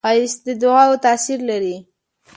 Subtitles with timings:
[0.05, 1.77] ښایست د دعاوو تاثیر لري